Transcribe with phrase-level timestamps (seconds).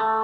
[0.00, 0.14] Hello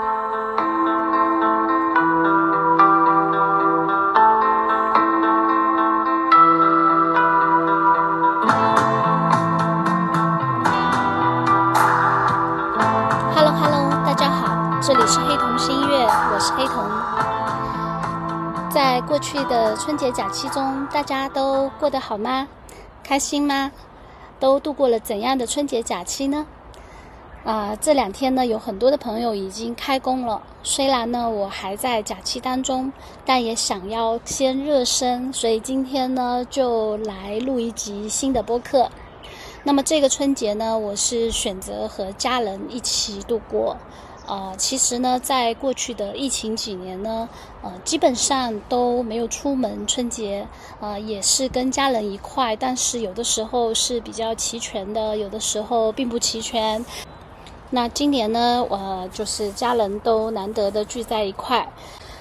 [13.50, 16.89] Hello，大家好这里是黑瞳新月，我是黑瞳。
[18.71, 22.47] 在过去的春节假期中，大家都过得好吗？
[23.03, 23.73] 开心吗？
[24.39, 26.47] 都度过了怎样的春节假期呢？
[27.45, 30.43] 啊，这两天呢，有很多的朋友已经开工了。
[30.63, 32.91] 虽然呢，我还在假期当中，
[33.27, 38.91] 但也想要先热身，所以今天呢，就来录一集新的播客。
[39.62, 43.76] 那么这个春节呢，我是选择和家人一起度过。
[44.26, 47.29] 呃，其实呢，在过去的疫情几年呢，
[47.60, 50.48] 呃，基本上都没有出门春节，
[50.80, 56.82] 呃，也是跟家人一块，但是有的时候是比较齐全的，有的时候并不齐全。
[57.74, 61.69] 那今年呢，我就是家人都难得的聚在一块。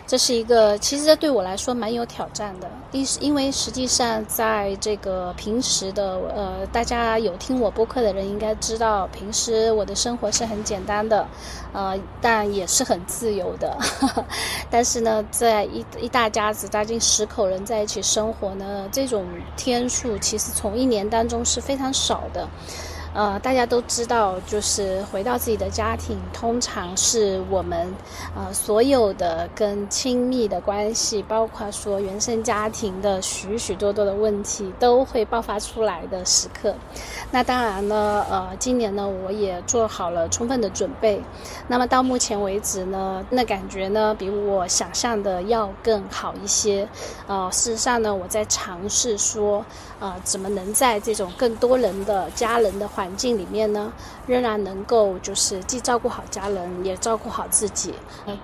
[0.08, 2.68] 这是一个，其实这对我来说蛮有挑战的。
[2.92, 11.26] 因因为实际上，在这个平时的，呃，大家有听我播客的人应该知道，平时我的生活是很简单的，
[11.72, 13.78] 呃，但也是很自由的。
[14.72, 19.24] 但是呢，在一一大家子，将近十口人在一起生活呢，这种
[19.56, 22.48] 天数其实从一年当中是非常少的。
[23.14, 27.94] 呃，大家都知道，就是回到自己的家庭，通常是我们
[28.36, 36.74] 呃所有的跟亲密的关系，包括说原生家庭的许许多多的问题，都会爆发出来的时刻。
[37.30, 41.22] 那当然呢，呃，今年呢，我也做好了充分的准备。
[41.68, 46.88] 那么到目前为止呢，那感觉呢，比我想象的要更好一些。
[47.28, 49.64] 呃，事实上呢，我在尝试说，
[50.04, 53.90] 啊，怎么能在这种更多人的家人的环境里面呢，
[54.28, 57.94] 仍然能够就是既照顾好家人，也照顾好自己。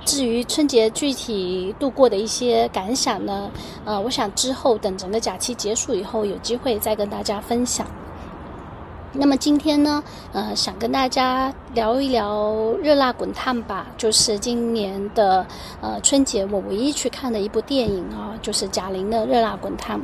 [0.06, 3.52] 至于春节具体度过的一些感想呢，
[3.84, 7.86] 呃，我想之后等整个假期结束以后，有机会再跟大家分享。
[9.12, 10.04] 那么今天呢，
[10.34, 15.46] 呃，想跟大家聊一聊《热辣滚烫》吧，就是今年的
[15.82, 20.00] 呃春节我唯一去看的一部电影啊，就是贾玲的《热辣滚烫》。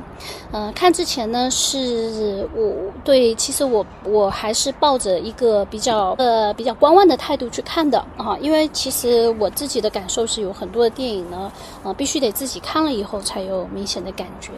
[0.52, 2.74] 呃，看之前呢，是我
[3.04, 11.52] 对，其实我我还是抱着一个比较呃比较观望的态度去看的啊，因为其实我自己的感受是有很多的电影呢，
[11.84, 14.50] 呃，必须得自己看了以后才有明显的感觉。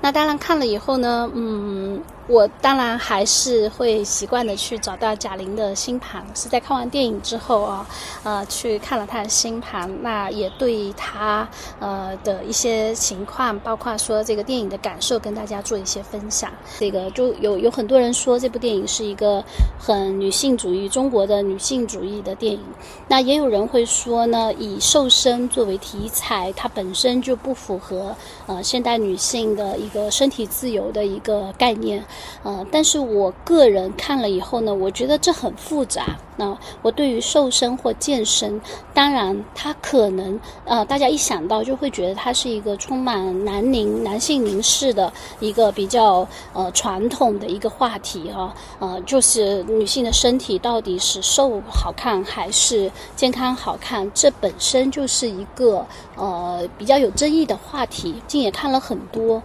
[0.00, 7.86] 那当然看了以后呢，嗯，我当然还是会习惯的去找到贾玲的星盘，是在看完电影之后啊，
[8.22, 11.48] 呃，去看了她的星盘，那也对她
[11.80, 16.52] 呃的一些情况，包括说这个电影的感受，跟大家做一些分享。
[16.78, 19.42] 这个就有有很多人说这部电影是一个
[19.78, 22.62] 很女性主义、中国的女性主义的电影，
[23.08, 28.14] 那也有人会说呢，以瘦身作为题材，它本身就不符合
[28.46, 29.88] 呃现代女性的一。
[29.94, 32.04] 个身体自由的一个概念，
[32.42, 36.16] 呃，但是我个人看了以后呢，我觉得这很复杂。
[36.36, 38.60] 那我对于瘦身或健身，
[38.92, 55.86] 当然它可能呃，大家一想到就会觉得它是一个充满男凝男性凝视的一个比较呃传统的一个话题哈，呃，就是女性的身体到底是瘦好看还是健康好看，这本身就是一个
[56.16, 58.20] 呃比较有争议的话题。
[58.26, 59.40] 竟也看了很多。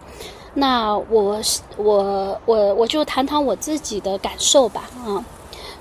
[0.54, 1.40] 那我
[1.78, 5.24] 我我我就谈谈我自己的感受吧，啊。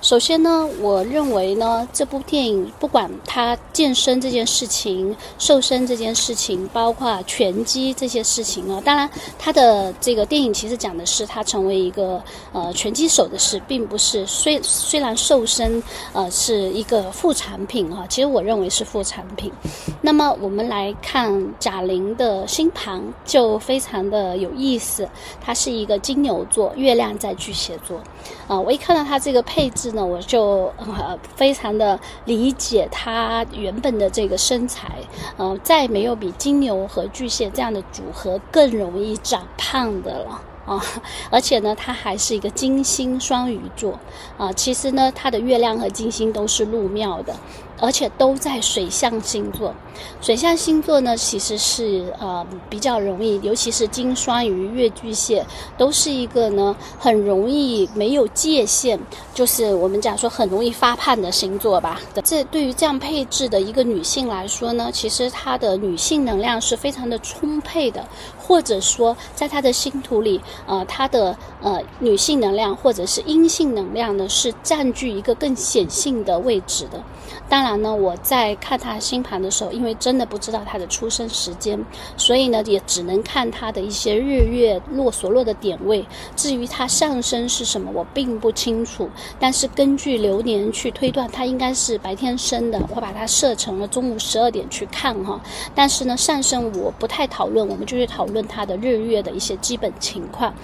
[0.00, 9.10] 首先呢，我认为呢，这部电影不管它健身这件事情、瘦身这件事情，包括拳击这些事情啊，当然，
[9.41, 12.22] 它的这个电影其实讲的是他成为一个
[12.53, 15.82] 呃拳击手的事，并不是虽虽然瘦身
[16.12, 19.53] 呃是一个副产品啊，其实我认为是副产品。
[20.00, 25.09] 那么我们来看贾玲的星盘就非常的有意思，
[25.41, 28.00] 它是一个金牛座，月亮在巨蟹座
[28.47, 29.88] 啊，我一看到它这个配置。
[29.93, 34.89] 呢，我就呃非常的理解他原本的这个身材，
[35.36, 40.83] 呃，再没有比金牛和巨蟹这样的组合更容易长胖的了啊！
[41.30, 43.98] 而且呢，他还是一个金星双鱼座
[44.36, 47.34] 啊，其实呢，他的月亮和金星都是入庙的。
[47.80, 49.72] 而且都在水象星座，
[50.21, 55.47] 水象星座呢，其实是呃比较容易，尤其是金双鱼、月巨蟹，
[55.77, 58.98] 都是一个呢很容易没有界限，
[59.33, 62.01] 就是我们讲说很容易发胖的星座吧。
[62.25, 68.04] 这对于这样配置的一个女性来说呢，其实她的女性能量是非常的充沛的，
[68.36, 77.01] 或者说在她的星图里，呃，她的呃女性能量或者是阴性能量呢，是占据一个更显性的位置的。
[77.48, 77.67] 当然。
[77.68, 81.82] 然，我在看他星盘的时候，因为真的不知道他的出生时间，
[82.16, 86.06] 所以呢，也只能看他的一些日月落所落的点位。
[86.36, 89.09] 至于他上升是什么，我并不清楚。
[89.41, 92.80] 但是根据流年去推断，他应该是白天生的。
[92.94, 95.41] 我把它设成了中午十二点去看哈。
[95.74, 100.54] 但是呢，上升我不太讨论，我们就去讨论他的日月的一些基本情况。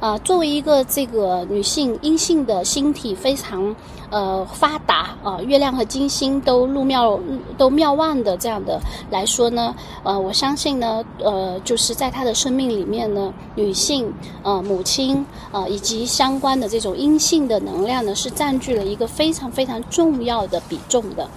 [0.00, 3.76] 啊，作为一个这个女性阴性的星体非常
[4.08, 7.16] 呃发达啊，月亮和金星都都入庙
[7.56, 14.12] 都妙望的这样的来说呢，呃，我相信呢，呃，就是在她的生命里面呢，女性
[14.42, 21.28] 呃母亲呃以及相关的这种阴性的能量呢，是占据了一个非常非常重要的比重的。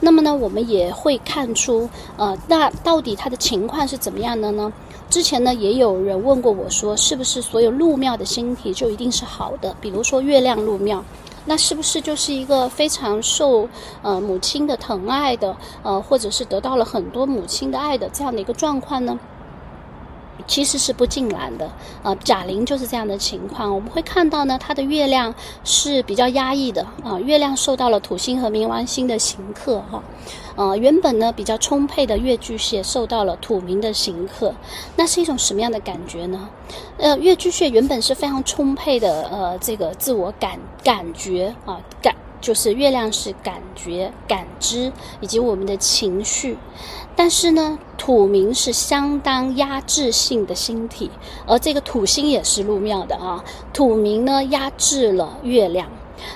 [0.00, 4.72] 那么呢，我们也会看出呃，那到底她的情况是怎么样的呢？
[5.08, 9.76] 之前呢，也有人问过我说，是不是所有入庙的星体就一定是好的？
[9.80, 11.04] 比如说月亮入庙，
[11.46, 13.68] 那是不是就是一个非常受
[14.02, 19.18] 呃母亲的疼爱的，呃，或者是得到了很多母亲的爱的这样的一个状况呢？
[20.46, 21.70] 其实是不尽然的，
[22.02, 23.74] 呃，贾玲就是这样的情况。
[23.74, 25.34] 我们会看到呢，她的月亮
[25.64, 30.02] 是比较压抑的啊，月亮受到了土星和冥王星的刑克哈，
[30.54, 34.54] 呃，原本呢比较充沛的月巨蟹受到了土冥的刑克，
[34.96, 36.48] 那是一种什么样的感觉呢？
[36.98, 42.14] 呃，月巨蟹原本是非常充沛的，呃，这个自我感感觉啊感。
[42.38, 46.56] 就是月亮是感觉、感知以及我们的情绪，
[47.16, 51.10] 但是呢，土冥是相当压制性的星体，
[51.46, 53.42] 而这个土星也是入庙的啊。
[53.72, 55.90] 土冥呢压制了月亮，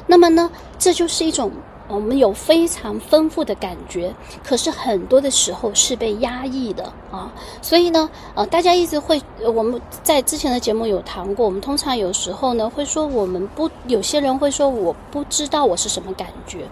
[0.06, 1.52] 那么呢，这就是一种。
[1.90, 4.14] 我们有非常丰富的感觉，
[4.44, 7.32] 可是很多的时候是被压抑的啊。
[7.60, 9.20] 所以呢，呃，大家一直会，
[9.54, 16.68] 我们在之前的节目有谈过，我们通常有时候呢会说，我们不，有些人会说，我不知道我是什么感觉，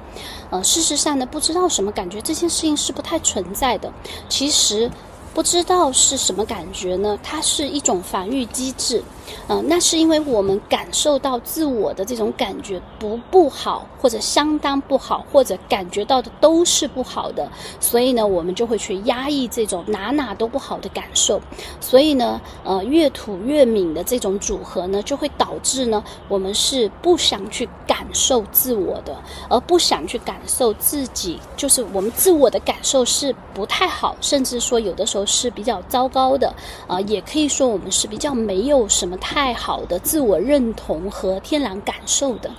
[0.51, 3.93] 呃，事实上呢，不知道什么感觉这件事情是不太存在的。
[4.29, 4.91] 其实。
[5.35, 7.17] 不知道是什么感觉呢？
[7.23, 9.01] 它是一种防御机制，
[9.49, 21.41] 嗯，那是因为我们感受到自我的这种感觉不不好，或者相当不好，或者感觉到的都是不好的，所以呢，我们就会去压抑这种哪哪都不好的感受。
[21.81, 29.17] 所以呢，呃，越土越敏的这种组合呢，就会导致呢，我们是不想去感受自我的，
[29.49, 35.29] 而不想去感受自己，就是我们自我的感受是不太好，甚至说有的时候。
[35.29, 36.55] 是比较糟糕的，
[36.87, 42.51] 啊，也可以说我们是比较没有什么太好的自我认同和天然感受的。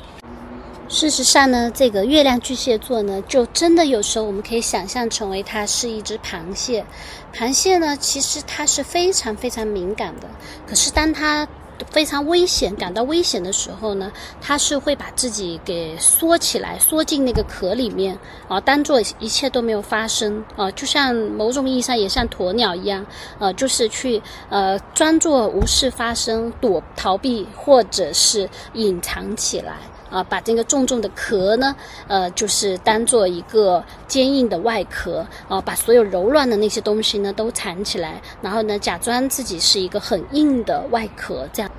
[0.87, 6.83] 事实上呢，这个月亮巨蟹座呢，就真的有时候我们可以想象成为它是一只螃蟹。
[7.31, 10.27] 螃蟹呢，其实它是非常非常敏感的，
[10.65, 11.47] 可是当它
[11.91, 14.11] 非常危险，感到危险的时候呢，
[14.41, 18.17] 他是会把自己给缩起来，缩进那个壳里面
[18.47, 23.05] 啊，当做一切都没有发生啊，就像某种意义上也像鸵鸟一样，
[23.39, 29.77] 呃，就是去呃装作无事发生，躲逃避或者是隐藏起来。
[30.09, 31.75] 啊，把这个重重的壳呢，
[32.07, 41.71] 呃，就是当做一个坚硬的外壳啊，把所有柔软的那些东西呢都藏起来，然后呢，假装自己是一个很硬的外壳，这样，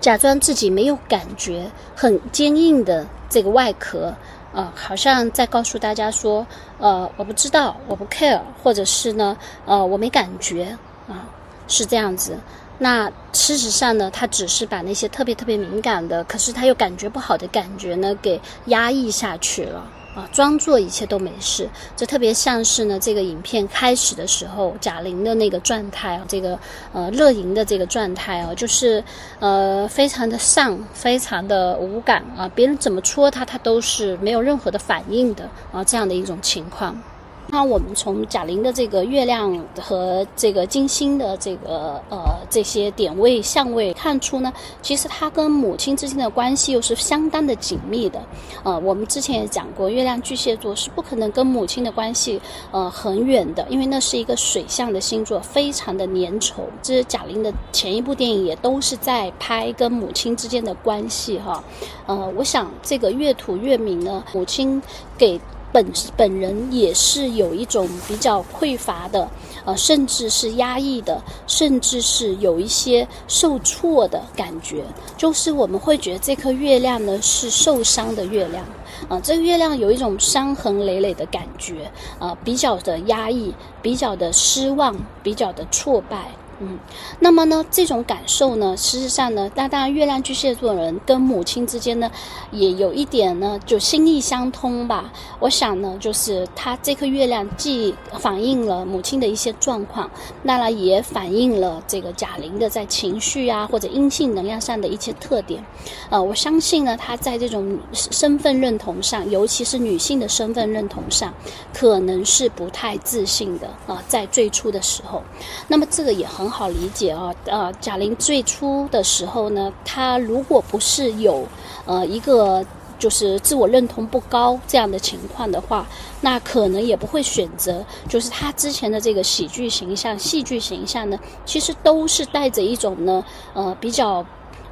[0.00, 4.14] 假装自己没有感觉，很坚硬的这个外壳，
[4.54, 6.46] 啊，好像在告诉大家说，
[6.78, 10.76] 呃，我不知道，我不 care，或者是呢，呃，我没感觉，
[11.08, 11.26] 啊，
[11.66, 12.38] 是这样子。
[12.78, 21.68] 那事实上呢，他只是把那些特别特别敏感的，可是他又感觉不好的感觉呢，给压抑下去了啊，装作一切都没事。
[21.96, 26.58] 这特别像是呢，这个影片开始的时候，贾玲的那个状态啊，这个
[26.92, 29.02] 呃乐莹的这个状态啊，就是
[29.38, 37.00] 呃非常的丧，非常的无感啊，别人怎么戳他，他都是没有任何的反应的啊，这样的一种情况。
[37.48, 42.18] 那我们从贾玲的这个月亮和这个金星的这个呃
[42.50, 48.20] 这些点位相位看出呢，其实她跟母亲之间的关系又是相当的紧密的。
[48.64, 52.40] 呃，我们之前也讲过，月亮巨蟹座是不可能跟母亲的关系
[52.72, 56.62] 呃很远的，因为那是一个水象的星座，非常的粘稠。
[56.82, 61.62] 这贾玲的前一部电影也都是在拍跟母亲之间的关系哈。
[62.06, 64.82] 呃，我想这个月土月明呢，母亲
[65.16, 65.40] 给。
[65.74, 65.84] 本
[66.16, 69.28] 本人也是有一种比较匮乏的，
[69.64, 74.84] 呃，甚至是压抑的，甚至是有一些受挫的感觉。
[75.16, 78.64] 就是我们会觉得这颗月亮呢是受伤的月亮，
[79.08, 81.90] 啊，这个月亮有一种伤痕累累的感觉，
[82.20, 83.52] 呃，比较的压抑，
[83.82, 86.30] 比较的失望，比较的挫败。
[86.60, 86.78] 嗯，
[87.18, 92.08] 那么呢，这种感受呢，事实上呢，那当然，月亮巨蟹座人跟母亲之间呢，
[92.52, 95.12] 也有一点呢，就心意相通吧。
[95.40, 100.08] 我想呢，就是他这颗月亮既反映了母亲的一些状况，
[100.44, 105.64] 那呢，也反映了这个贾玲的在情绪啊或者阴性能量上的一些特点。
[106.08, 111.34] 呃，我相信呢，他在这种身份认同上，尤其是女性的身份认同上，
[111.72, 115.20] 可能是不太自信的啊，在最初的时候。
[115.66, 116.43] 那么这个也很。
[116.44, 121.42] 很好理解啊，呃，贾玲最初的时候呢，她如果不是有
[121.86, 122.62] 呃一个
[122.98, 125.86] 就是自我认同不高这样的情况的话，
[126.20, 133.24] 那可能也不会选择就是她之前的这个喜剧形象、戏剧形象呢，其实都是带着一种呢
[133.54, 134.22] 呃比较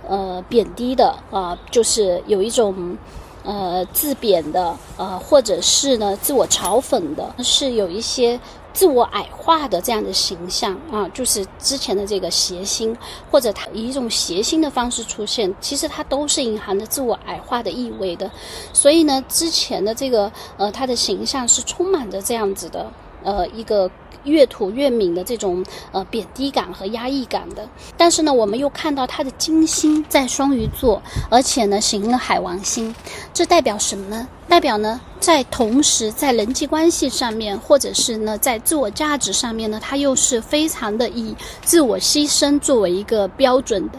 [0.06, 2.98] 呃贬低的啊，就是有一种
[3.44, 8.38] 呃自贬的呃，或者是呢自我嘲讽的，是有一些。
[8.72, 12.96] 自我矮化的这样的形象啊，就是之前的这个谐星，
[13.30, 18.30] 或者他以一种谐星的方式出现，其实它都是隐含着自我矮化的意味的。
[18.72, 22.90] 所以呢，之前的这个呃，他的形象是充满着这样子的
[23.24, 23.90] 呃一个。
[24.24, 32.94] 越土越敏的这种呃贬低感和压抑感的，但是呢，我们又看到他的金星在双鱼座，而且呢行了海王星，
[33.34, 34.28] 这代表什么呢？
[34.48, 43.98] 代表呢，在同时在人际关系上面，或者是呢在自我价值上面呢，他又是非常的以自我牺牲作为一个标准的。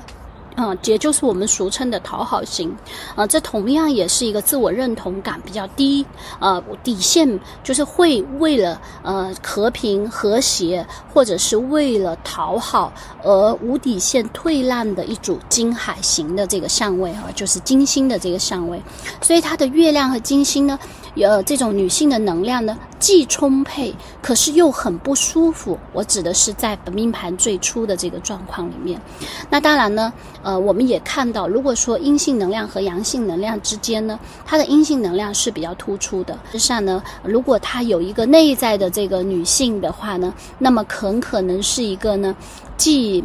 [0.55, 2.75] 啊，也就是我们俗称的讨好型，
[3.15, 6.05] 啊，这同样也是一个自我认同感比较低，
[6.39, 12.91] 啊，底线就是会为了呃和平和谐，或者是为了讨好
[13.23, 18.81] 而无底线退让的一组金海型的这个相位哈，就是金星的这个相位，
[19.21, 20.77] 所以它的月亮和金星呢。
[21.15, 25.77] 呃，这种女性的能量呢，既充沛，可是又很不舒服。
[25.91, 28.99] 我指的是在本命盘最初的这个状况里面。
[29.47, 30.11] 那当然呢，
[30.43, 36.37] 呃，我们也看到，如果说阴性能量和阳性能量之间呢，它的阴性能量是比较突出的。
[36.51, 42.35] 实上呢，如果它有一个内在的这个女性的话呢，那么很可能是一个呢，
[42.77, 43.23] 既。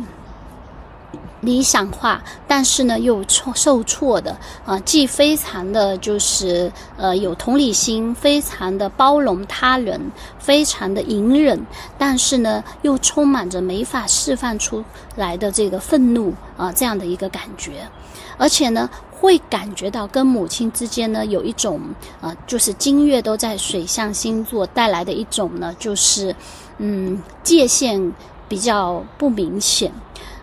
[1.40, 11.64] 理想化，但是呢又受受挫的啊，既非常的就是呃有同理心，非常的包容他人，非常的隐忍，
[11.97, 17.88] 但是呢又充满着没法释放出来的这个愤怒啊这样的一个感觉，
[18.37, 21.80] 而且呢会感觉到跟母亲之间呢有一种
[22.21, 26.35] 呃就是金月都在水象星座带来的一种呢就是
[26.78, 28.12] 嗯界限
[28.49, 29.92] 比较不明显。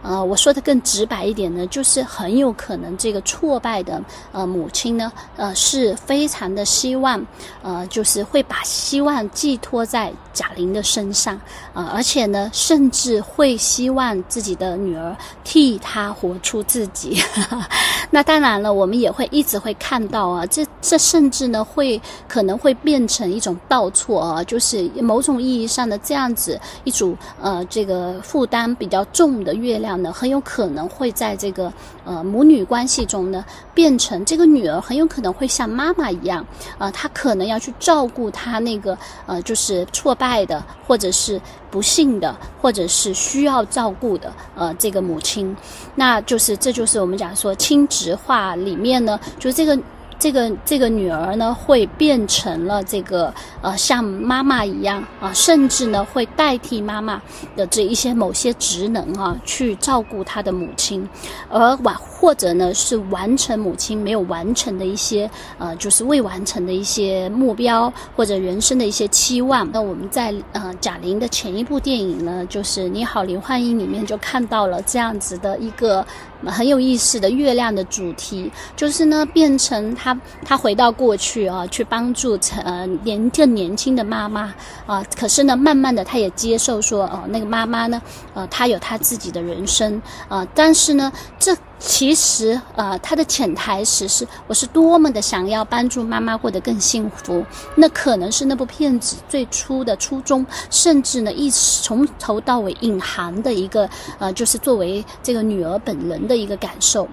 [0.07, 3.99] 呃，我说的更直白一点呢，就是很有可能这个挫败的
[4.31, 7.25] 呃母亲呢，呃是非常的希望，
[7.63, 11.35] 呃就是会把希望寄托在贾玲的身上，
[11.73, 17.19] 啊，而且呢，甚至会希望自己的女儿替她活出自己。
[18.11, 29.94] 那当然了，我们也会一直会看到啊，这这甚至呢会可能会变成一种倒错啊，就是某种意义上的这样子一组呃这个负担比较重的月亮。
[30.11, 31.71] 很有可能会在这个
[32.03, 36.45] 呃母女关系中呢，变成这个女儿很有可能会像妈妈一样，
[36.77, 45.55] 呃，她可能要去照顾她那个呃就是挫败的，或者是不幸的，或者是需要照顾的呃这个母亲，
[45.95, 49.77] 那就是这就是我们讲说亲职化里面呢，就这个。
[50.17, 57.21] 这个这个女儿呢，会变成了这个呃，像妈妈一样啊，甚至呢会代替妈妈
[57.55, 61.07] 的这一些某些职能啊，去照顾她的母亲，
[61.49, 69.69] 而完或者呢是完成母亲没有完成的一些呃，就是未完成的一些目标或者人生的一些期望。
[69.71, 76.05] 那我们在呃贾玲的前一部电影呢，就是《你好，林焕英》里面就看到了这样子的一个。
[76.45, 84.53] 很有意思的月亮的主题，就是呢，变成他他回到过去啊，去帮助成年更年轻的妈妈
[84.85, 85.03] 啊。
[85.17, 88.01] 可是呢，慢慢的他也接受说，哦，那个妈妈呢，
[88.33, 90.47] 呃，她有她自己的人生啊。
[90.53, 91.55] 但是呢，这。
[91.77, 97.45] 其实，呃，他的潜台词是，我是多么的想要帮助妈妈过得更幸福。
[97.75, 107.07] 那可能是那部片子最初的初衷，甚至呢，一从头到尾隐含的一个，呃，就是作为这个女儿本人的一个感受。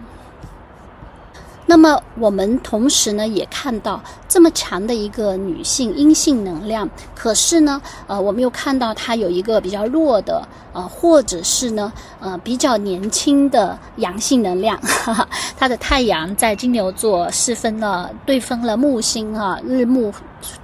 [1.72, 3.98] 那么我们同时呢，也看到
[4.28, 14.76] 这么强的一个女性阴性能量，可是呢，呃，我们又看到她有一个比较弱的，呃，或者是呢，呃，比较年轻的阳性能量。
[14.82, 15.26] 哈哈，
[15.56, 20.12] 她的太阳在金牛座是分了对分了木星啊，日木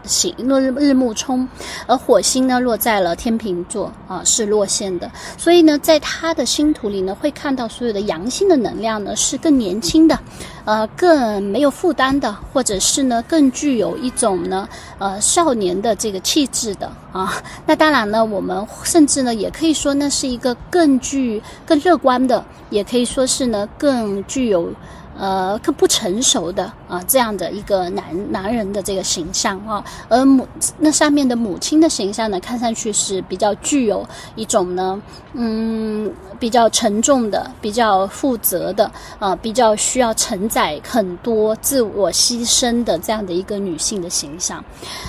[0.04, 1.48] 行落日日暮冲，
[1.86, 5.10] 而火星呢落在了天平座啊，是落陷的。
[5.36, 10.18] 所以呢，在他的星图里呢，会看到所有的阳性的能量呢是更年轻的，
[10.64, 14.68] 呃，更没有负担的，或者是呢更具有一种呢
[14.98, 17.34] 呃少年的这个气质的啊。
[17.66, 24.72] 那当然呢，我们甚至呢也可以说那是一个更具更乐观的，也可以说是呢更具有。
[25.18, 30.46] 呃，更不成熟的啊，这样的一个男男人的这个形象啊，而母
[30.78, 34.06] 那上面的母亲的形象呢，看上去是比较具有
[34.36, 44.64] 一种呢，嗯，比较沉重的、比较负责的啊，比较需要承载很多自我牺牲的这样的一个女性的形象。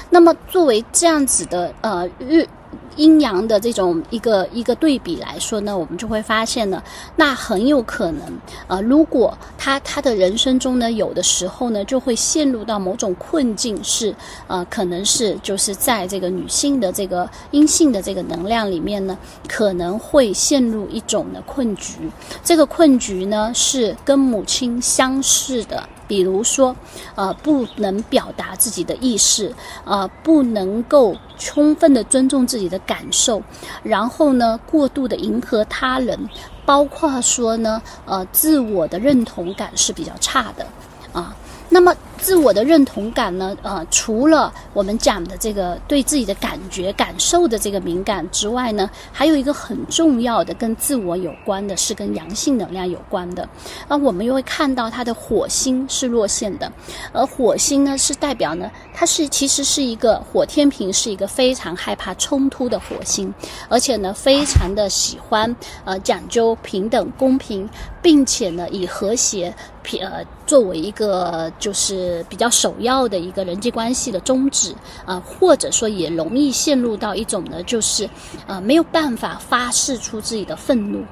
[0.09, 2.47] 那么，作为这样子的呃日。
[2.95, 6.83] 阴阳的这种一个一个对比来说呢，我们就会发现呢，
[7.15, 8.23] 那很有可能
[8.67, 14.13] 啊，如果他他的人生中呢，有的时候呢，就会陷入到某种困境，是
[14.47, 22.11] 呃，可能是就是在这个女性的这个阴性的这个能量里面呢，可能会陷入一种的困局。
[22.43, 25.87] 这个困局呢，是跟母亲相似的。
[26.09, 26.75] 比如说，
[27.13, 29.53] 呃，不能表达自己的意识，
[29.85, 33.41] 呃，不能够充分的尊重自己的感受，
[33.83, 36.19] 然后呢，过度的迎合他人，
[36.65, 40.65] 包括说呢，呃，自我的认同感是比较差的，
[41.13, 41.35] 啊。
[41.71, 43.57] 那么，自我的认同感呢？
[43.63, 53.47] 呃，除了我们讲的这个对自己的感觉、感受的这个敏感之外呢，还有一个很重要的跟自我有关的，是跟阳性能量有关的。
[53.87, 56.71] 而我们又会看到它的火星是落线的，
[57.13, 63.33] 而火星呢，是代表呢，它是其实是一个火天平，是一个非常害怕冲突的火星，
[63.69, 67.67] 而且呢，非常的喜欢呃讲究平等公平，
[68.01, 69.53] 并且呢，以和谐。
[70.01, 74.73] 呃，作为一个就是比较首要的一个人际关系的宗旨
[75.05, 78.09] 啊，或者说也容易陷入到一种呢，就是
[78.47, 81.03] 呃没有办法发泄出自己的愤怒，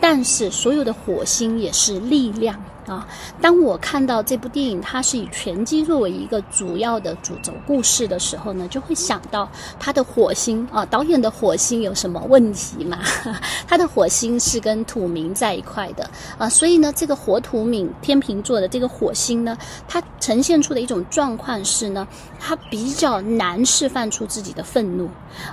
[0.00, 2.62] 但是所有的火星也是力量。
[2.86, 3.04] 啊，
[3.40, 13.00] 当我看到这部电影，它是以拳击作为一个主要的主轴故事的时候呢，就会想到它的火星啊，导演的火星有什么问题吗？
[13.66, 22.06] 他的火星是跟土冥在一块的啊，所以呢，这个火土冥天秤座的这个火星呢，它呈现出的一种状况是呢，
[22.38, 25.08] 它比较难释放出自己的愤怒，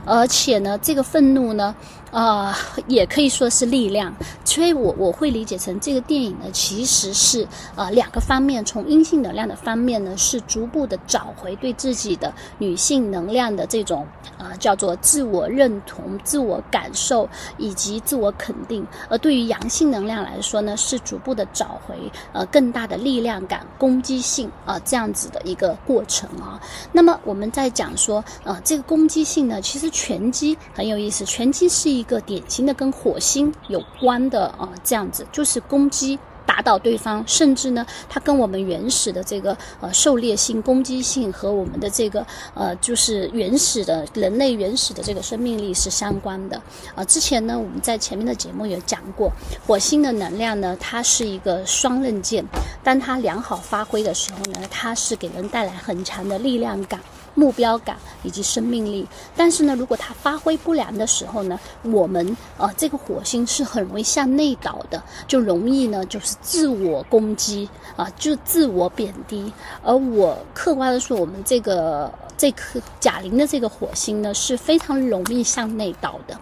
[0.05, 1.75] 而且呢，这个愤怒呢。
[2.13, 4.13] 啊，也可以说是力量，
[4.45, 14.05] 所以我我会理解成这个电影呢，其实是呃两个方面，从阴性能量的方面呢，是逐步的找回对自己的女性能量的这种
[14.37, 21.95] 呃叫做自我认同、自我感受以及自我肯定；而对于阳性能量来说呢，是逐步的找回
[22.31, 26.61] 呃更大的力量感、攻击性啊这样子的一个过程啊。
[26.91, 32.02] 那么我们在讲说呃这个攻击性呢，其实拳击很有意思，拳击是一。
[32.03, 46.61] 一个典型的跟火星有关的啊，这样子就是攻击打倒对方，甚至呢，它跟我们原始的这个呃狩猎性、攻击性和我们的这个呃就是原始的人类原始的这个生命力是相关的
[46.93, 47.05] 啊。
[47.05, 49.31] 之前呢，我们在前面的节目有讲过，
[49.65, 52.43] 火星的能量呢，它是一个双刃剑，
[52.83, 56.99] 当它良好发挥的时候呢，它是给人带来很强的力量感。
[57.35, 69.51] 目标感以及生命力，但是呢，如果它发挥不良的时候呢，我们呃这个火星是很容易向内倒的，就容易呢就是自我攻击啊，就自我贬低。
[69.83, 76.37] 而我客观的说，我们这个这颗贾玲的这个火星呢是非常容易向内倒的。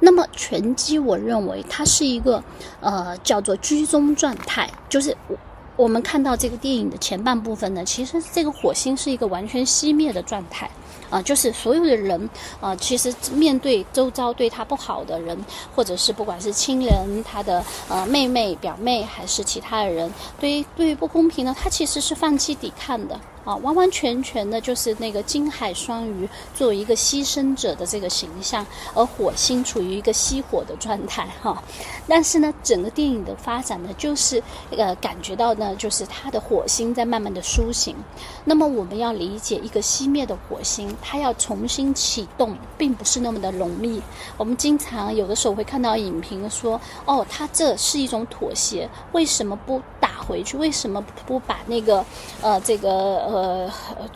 [0.00, 2.42] 那么拳击，我认为它是一个
[2.80, 5.36] 呃叫做居中状态，就是我。
[5.80, 10.70] 我们看到这个电影的前半部分呢，其实这个火星是一个完全熄灭的状态，
[11.08, 12.28] 啊，就是所有的人
[12.60, 15.42] 啊，其实面对周遭对他不好的人，
[15.74, 23.18] 或者是不管是亲人、他的呃妹妹、表妹，还是其他的人，对于对于不公平呢，他其实是放弃抵抗的。
[23.56, 31.62] 完完全全的就是那个金海双鱼作为一个牺牲者的这个形象，而火星处于一个熄火的状态哈。
[32.06, 34.42] 但是呢，整个电影的发展呢，就是
[34.76, 37.96] 呃感觉到呢，就是它的火星在慢慢的苏醒。
[38.44, 44.02] 那么我们要理解一个熄灭的火星，它要重新启动，并不是那么的容易。
[44.36, 50.56] 我们经常有的时候会看到影评说，哦，它这是一种妥协，为什么不打回去？
[50.56, 52.04] 为什么不把那个
[52.40, 52.90] 呃这个？
[53.30, 53.70] 呃，呃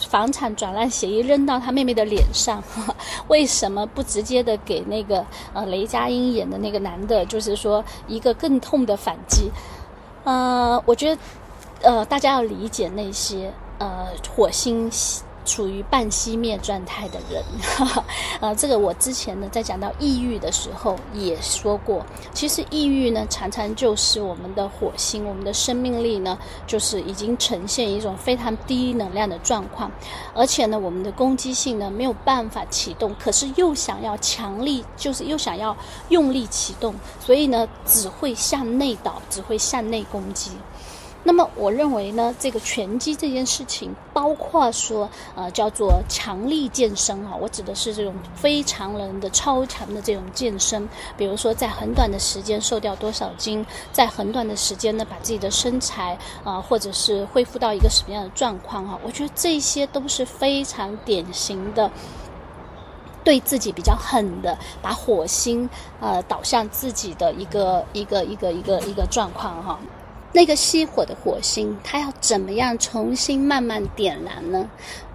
[0.09, 2.63] 房产转让协议扔到他妹妹的脸上，
[3.29, 9.51] 为什么不直接的给那个呃雷佳音演的那个男的，就是说一个更痛的反击？
[10.25, 11.21] 呃，我觉得
[11.83, 14.91] 呃大家要理解那些呃火星
[15.45, 17.43] 处于半熄灭状态的人。
[18.41, 29.91] 呃，这个我之前呢在讲到抑郁的时候也说过，其实抑郁呢常常就是我们的火星，我们的生命力呢就是已经呈现一种非常低能量的状况，
[30.35, 35.77] 而且呢我们的攻击性呢没有办法启动，可是又想要强力，就是又想要
[36.09, 40.51] 用力启动，所以呢只会向内倒，只会向内攻击。
[41.27, 61.91] 那么，我认为呢，这个拳击这件事情，包括说，呃，叫做强力健身啊，我指的是这种非常人的超强的这种健身，比如说在很短的时间瘦掉多少斤，在很短的时间呢，把自己的身材啊，或者是恢复到一个什么样的状况哈，我觉得这些都是非常典型的，
[63.25, 69.81] 对自己比较狠的，把火星呃导向自己的一个一个一个一个一个状况哈。
[70.35, 74.69] 那个熄火的火星，它要怎么样重新慢慢点燃呢？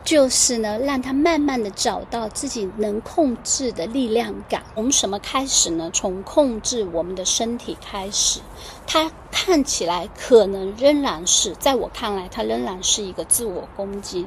[0.05, 4.63] 就是呢，让它慢慢的找到自己能控制的力量感。
[4.75, 5.91] 从什么开始呢？
[5.93, 8.39] 从控制我们的身体开始。
[8.88, 14.25] 它看起来可能仍然是，在我看来，它仍然是一个自我攻击，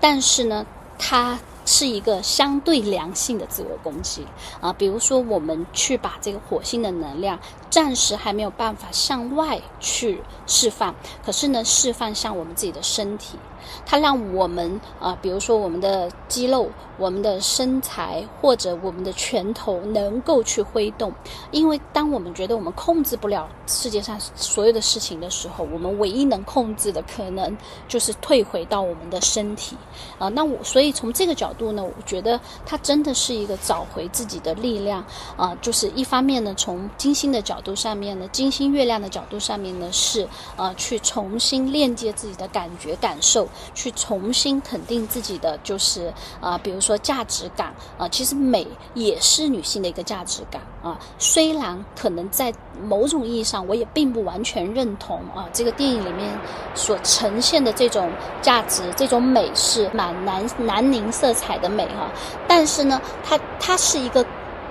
[0.00, 0.66] 但是呢，
[0.98, 1.38] 它。
[1.64, 4.26] 是一个相对良性的自我攻击
[4.60, 7.38] 啊，比如说我们去把这个火星的能量
[7.70, 10.94] 暂时还没有办法向外去释放，
[11.24, 13.38] 可是呢，释放向我们自己的身体。
[13.84, 21.12] 它让我们啊，比如说我们的肌肉、我们的身材或者我们的拳头能够去挥动，
[21.50, 27.56] 因为当我们觉得我们控制不了世界上所有的事情的时候，我们唯一能控制的可能
[27.88, 29.76] 就是退回到我们的身体
[30.18, 30.28] 啊。
[30.28, 35.04] 那我所以从这个角度呢，我觉得它真的是一个找回自己的力量
[35.36, 35.56] 啊。
[35.60, 43.48] 就是一方面呢，从金星的角度上面呢，金星月亮的角度上面呢，是呃去重新链接自己的感觉感受。
[43.74, 50.98] 去重新肯定自己的，就是啊，比如说价值感啊，其实美也是女性的一个价值感啊。
[51.18, 56.30] 虽然可能在某种意义上，我也并不完全认同啊，这个电影里面
[56.74, 58.10] 所呈现的这种
[58.40, 62.10] 价值、这种美是蛮男男凝色彩的美哈。
[62.46, 64.24] 但是呢，它它是一个。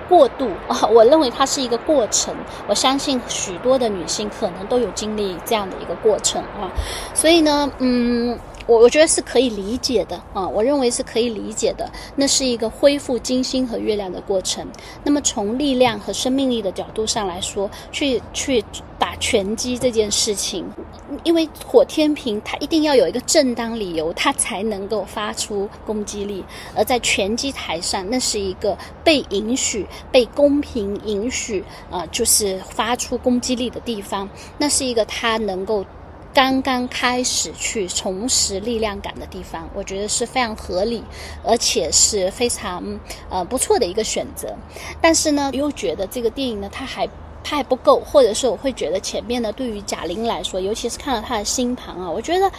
[0.08, 2.34] 过度啊，我认为它是一个过程。
[2.66, 6.68] 我相信许多的女性可能都有经历这样的一个过程啊，
[7.14, 8.38] 所以呢，嗯。
[8.66, 11.90] 我我觉得是可以理解的啊，我认为是可以理解的。
[12.16, 14.66] 那是一个恢复金星和月亮的过程。
[15.02, 18.64] 那么从力量和生命力的角度上来说，去去
[18.98, 20.64] 打拳击这件事情，
[21.24, 26.44] 因为火天平它一定要有一个正当理由，它才能够发出攻击力。
[26.74, 34.28] 而在拳击台上，那是一个被允许、被公平允许啊，就是发出攻击力的地方。
[34.58, 35.84] 那是一个它能够。
[36.34, 41.04] 刚刚开始去重拾力量感的地方，我觉得是非常合理，
[41.44, 44.56] 而且是非常呃不错的一个选择。
[45.00, 47.08] 但是呢，又觉得这个电影呢，它还。
[47.44, 52.50] 它还不够，或者是我会觉得前面呢，对于贾玲来说，尤其是看了她的星盘啊，我觉得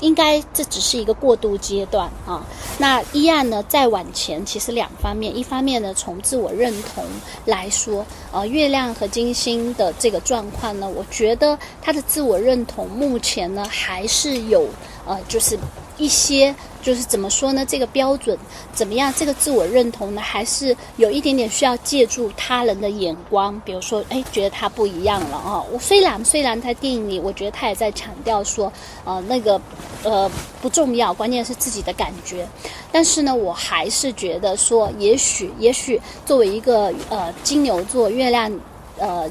[0.00, 2.44] 应该这只是一个过渡阶段啊。
[2.78, 7.04] 那一案呢，再往前，其实两方面，一方面呢，从自我认同
[7.44, 14.66] 来说，呃，月亮和金星的这个状况呢，我觉得他的自我认同目前呢，还是有
[15.06, 15.58] 呃，就是。
[15.96, 17.64] 一些就是怎么说呢？
[17.64, 18.36] 这个标准
[18.72, 19.14] 怎么样？
[19.16, 25.62] 这个自我认同呢，还是有一点点需要借助他人的眼光，比如说，哎，觉得他不一样了啊。
[25.72, 28.72] 我虽然虽然在电影里，我觉得他也在强调说，
[29.04, 29.60] 呃，那个
[30.02, 30.28] 呃
[30.60, 32.44] 不重要，关键是自己的感觉。
[32.90, 38.50] 但是呢，我还是觉得说，也许也许作为一个呃金牛座月亮。
[38.98, 39.28] 呃，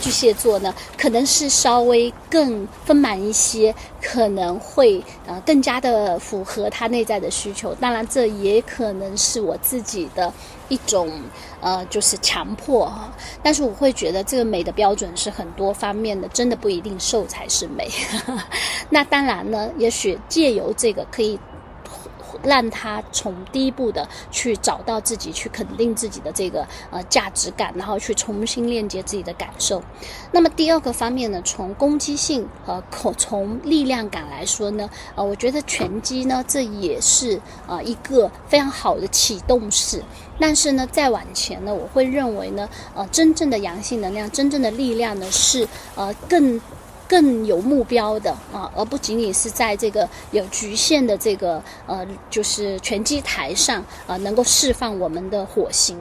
[0.00, 7.74] 巨蟹座呢，可能是稍微更丰满一些，可能会呃更加的符合他内在的需求。
[7.76, 10.32] 当然，这也可能是我自己的
[10.68, 11.10] 一种
[11.60, 13.12] 呃，就是强迫哈。
[13.42, 17.90] 但是我会觉得这个美的标准是很多方面的，真的不一定瘦才是美。
[18.90, 21.38] 那当然呢，也许借由这个可以。
[22.46, 29.82] 让他从第一步的去找到自己，去肯定自己的这个呃价值感，然后去重新链接自己的感受。
[30.30, 40.02] 那么第二个方面呢，从攻击性和口从力量感来说呢，呃，我觉得拳击呢，这也是呃一个非常好的启动式。
[40.38, 46.60] 但是呢，再往前呢，我会认为呢，呃，真正的阳性能量，真正的力量呢，是呃更。
[47.08, 55.96] 更有目标的啊，而不仅仅是在这个有局限的这个呃，就是拳击台上啊，能够释放我们的火星。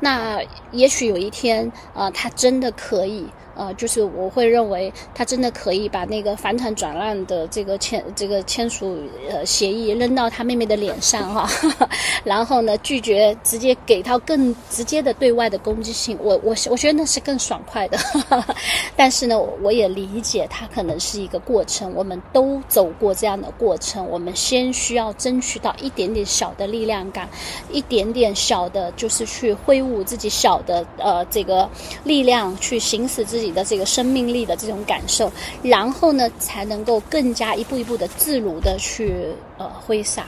[0.00, 0.40] 那
[0.72, 3.26] 也许有一天啊，他真的可以。
[3.60, 8.96] 呃，就是我会认为他真的可以把那个房产转让的这个签这个签署
[9.28, 11.46] 呃协议扔到他妹妹的脸上哈，
[12.24, 17.98] 然后呢拒绝直接给他更直接的对外的攻击性，我我我觉得那是更爽快的，
[18.96, 27.28] 但是呢我也理解他可能是一个过程，我们都走过这样的过程，我们先需要争取到一点点小的力量感，
[27.70, 31.68] 一点点小的，就是去挥舞自己小的呃这个
[32.04, 35.30] 力量去行使自己的这个生命力的这种感受，
[35.62, 40.26] 然后呢才能够更加一步一步的自如的去呃挥洒。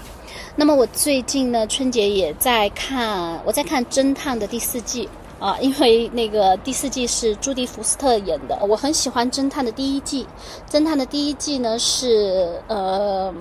[0.55, 5.09] 那么我最近呢春节也在看，我在看《侦探》的第四季
[5.39, 10.27] 啊， 因为那个第四季是朱迪福斯特演的，我很喜欢《侦探》的第一季，
[10.73, 13.33] 《侦探》的第一季呢是呃。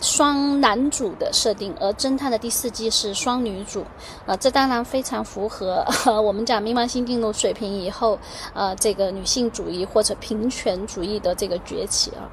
[0.00, 3.84] 双男主的设定，而侦探的第四季是双女主，
[4.26, 5.84] 呃，这当然非常符合
[6.22, 8.18] 我们讲冥王星进入水平以后，
[8.54, 12.30] 呃，这个女性主义或者平权主义的这个崛起啊。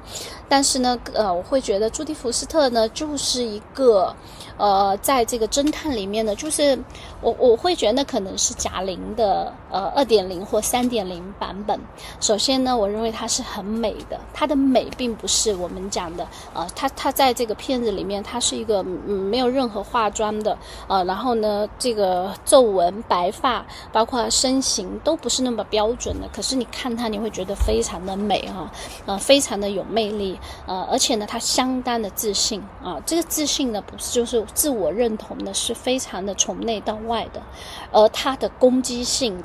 [0.48, 4.14] 但是呢，呃，我会觉得朱迪福斯特呢，就是一个。
[4.58, 6.78] 呃，在这个侦探里面呢，就是
[7.20, 11.80] 我我会觉得可能是贾玲的呃二点零或三点零版本。
[12.20, 26.28] 首先呢，我认为她是很美的，她的美并不是我们讲的呃，她她在这这个片子里面，她是一个没有任何化妆的呃，然后呢，这个皱纹、白发，包括身形都不是那么标准的。
[26.32, 28.70] 可是你看她，你会觉得非常的美哈，
[29.06, 34.46] 呃，非常的有魅力，呃，而且呢，她相当的自信啊，这个自信呢，不是就是。
[34.54, 37.42] 自我认同的是非常的从内到外的，
[37.90, 39.42] 而他的攻击性。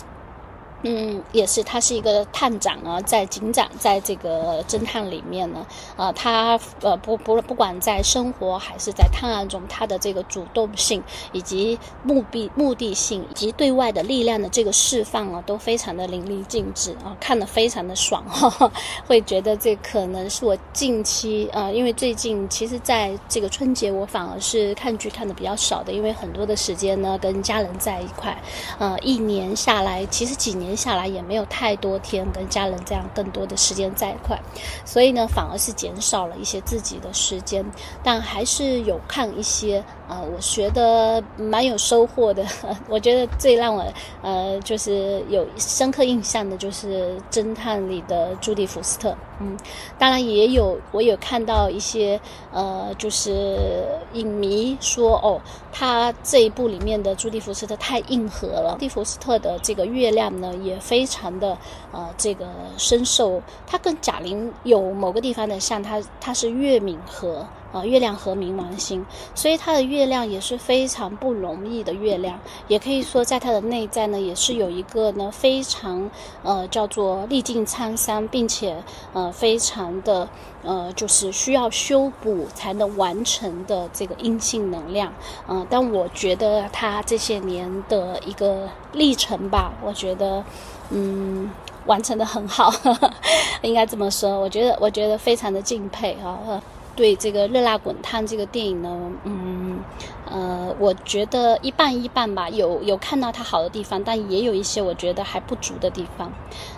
[0.84, 18.72] 嗯，也是，他是一个探长啊，在警长在这个侦探里面呢，啊，他呃不不不管在生活还是在探案中，他的这个主动性以及目的目的性以及对外的力量的这个释放啊，都非常的淋漓尽致啊，看得非常的爽 哈，
[19.08, 28.40] 会觉得这可能是我近期啊，因为最近其实在这个春节我反而是看剧看的比较少的，因为很多的时间呢跟家人在一块，
[28.78, 30.67] 呃，一年下来其实几年。
[30.68, 34.40] 年下来也没有太多天跟家人这样更多的时间在一块，
[34.86, 37.66] 所以呢，反而是减少了一些自己的时间，
[38.04, 39.84] 但还是有看一些。
[40.08, 42.46] 呃，我学的蛮有收获的。
[42.88, 43.84] 我觉得最让我
[44.22, 49.16] 呃就是有深刻印象的就是《侦探》里的朱迪福斯特。
[49.40, 49.56] 嗯，
[50.00, 52.20] 当然也有我有看到一些
[52.52, 55.40] 呃，就是影迷说哦，
[55.72, 58.72] 他这一部里面的朱迪福斯特太硬核了。
[58.74, 61.58] 朱迪福斯特的这个月亮呢，也非常的
[61.92, 63.42] 呃这个深受。
[63.68, 67.46] 他跟贾玲有某个地方的像，他他是月敏和。
[67.78, 76.10] 啊，月亮和冥王星，所以它的月亮也是非常不容易的月亮，也可以说在它的内在呢，也是有一个呢非常
[76.44, 80.28] 呃叫做历尽沧桑，并且呃非常的
[80.64, 85.14] 呃就是需要修补才能完成的这个阴性能量。
[85.48, 90.44] 嗯，但我觉得他这些年的一个历程吧，我觉得
[90.90, 91.52] 嗯
[91.86, 92.74] 完成的很好，
[93.62, 94.40] 应该这么说。
[94.40, 96.62] 我觉得我觉得非常的敬佩啊。
[96.98, 99.80] 对这个《热辣滚烫》这个电影呢，嗯，
[100.26, 106.34] 呃，我觉得一半一半吧，有有看到它好的地方，但也有一些我觉得还不足的地方。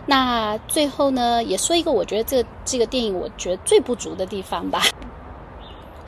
[0.05, 4.84] 那最后呢，也说一个我觉得这这个电影我觉得最不足的地方吧。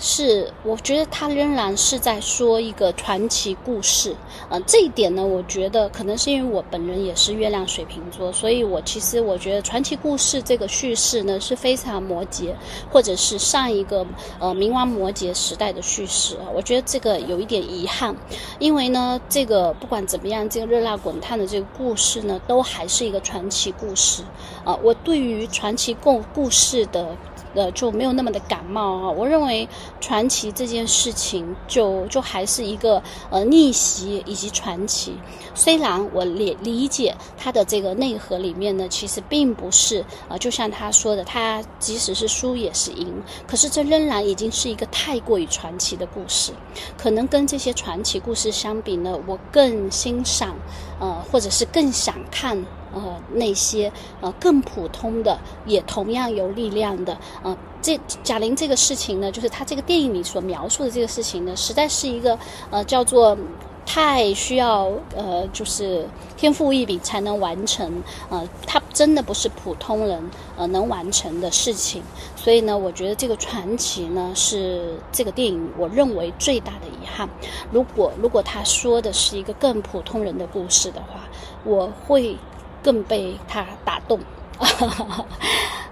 [0.03, 4.15] 是，我觉得他仍然是在说一个传奇故事，
[4.49, 12.51] 呃，这一点呢，我觉得可能是因为我本人也是月亮水瓶座，所以我其实我觉得传奇故事这个叙事呢是非常摩羯，
[12.91, 14.03] 或者是上一个
[14.39, 18.15] 呃冥王摩羯时代的叙事，我觉得这个有一点遗憾，
[18.57, 24.23] 因为呢，这个不管怎么样，这个热辣滚烫的这个故事呢，都还是一个传奇故事
[24.65, 27.15] 啊，我对于传奇故故事的。
[27.53, 29.09] 呃，就没有那么的感冒啊。
[29.09, 29.67] 我认为
[29.99, 35.15] 传奇这件事情，就就还是一个呃逆袭以及传奇。
[35.53, 43.21] 虽然我理理解他的这个内核里面呢，其实并不是啊，就像他说的，他即使是输也是赢。
[43.47, 46.53] 可是这仍然已经是一个太过于传奇的故事。
[46.97, 50.55] 可能跟这些传奇故事相比呢，我更欣赏
[50.99, 52.65] 呃，或者是更想看。
[52.93, 62.37] 呃，那些呃更普通的，也同样有力量的，呃，这贾玲这个事情呢，就是她这个电影里所描述的这个事情呢，实在是一个
[62.69, 63.37] 呃叫做
[63.83, 70.21] 太需要呃就是天赋异禀才能完成，呃，她真的不是普通人
[70.55, 72.03] 呃能完成的事情，
[72.35, 77.27] 所以呢，我觉得这个传奇呢是这个电影我认为最大的遗憾。
[77.71, 81.23] 如果如果他说的是一个更普通人的故事的话，
[81.63, 82.37] 我会。
[82.83, 84.19] 更被他打动，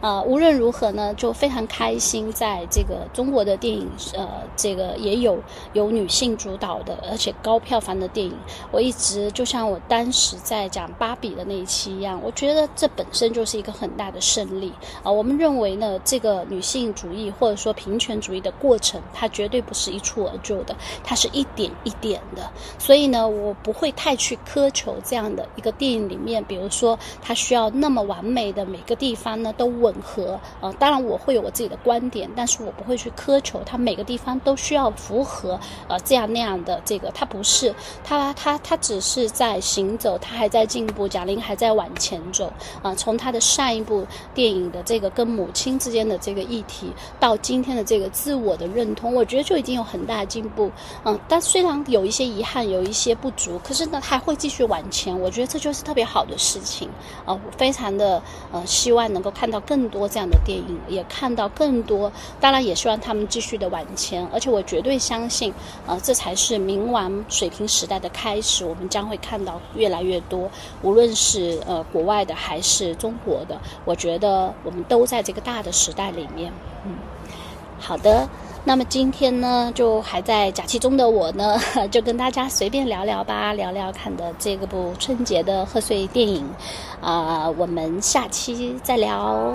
[0.01, 5.37] 呃，无论如何呢，就非常开心，在这个中国的电影，呃，这个也有
[5.73, 8.33] 有女性主导的，而且高票房的电影。
[8.71, 14.71] 我一直就像我当时在讲芭比的那一期一样，我觉得这本身就是一个很大的胜利
[15.03, 15.11] 啊。
[15.11, 22.49] 我们认为呢，这个女性主义或者说平权主义的过程，它绝对不是一蹴而就的，它是一点一点的。
[22.77, 29.88] 所以呢，我不会太去苛求这样的一个电影里面，比如说它需要那么完美的每个地方呢都稳。
[29.89, 37.73] 吻合呃，当然我会有我自己的观点，但是我不会去苛求它每个地方都需要符合呃这样那样的这个，它不是，
[38.03, 42.93] 它它它只是在行走，它还在进步，贾玲还在往前走啊。
[42.93, 50.71] 从她的上一部电影的这个跟母亲之间的这个议题，到今天的这个自我的认同，我觉得就已经有很大的进步
[51.03, 51.19] 嗯。
[51.27, 56.87] 但虽然有一些遗憾，有一些不足，可是呢还会继续往前，我觉得这就是特别好的事情
[57.25, 57.33] 啊。
[57.33, 58.21] 我非常的
[58.51, 59.78] 呃希望能够看到更。
[59.79, 65.53] 更多这样的电影，也看到更多，当然也希望他们继续的往前，而且我绝对相信，
[65.87, 76.51] 呃，这才是冥王水平时代的开始，我们将会看到越来越多，无论是呃国外的还是中国的，我觉得我们都在这个大的时代里面，
[76.85, 76.95] 嗯，
[77.79, 78.27] 好的。
[78.69, 81.57] 那么今天呢，就还在假期中的我呢，
[81.89, 86.47] 就跟大家随便聊聊吧，聊聊看的这个部春节的贺岁电影，
[87.01, 89.51] 啊，我们下期再聊，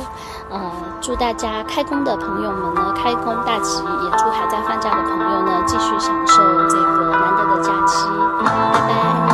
[0.50, 8.09] 呃，祝大家开工的朋友们呢，开工大吉，也祝还在放假的朋友呢，继续享受这个难得的假期。
[8.44, 9.34] 拜拜。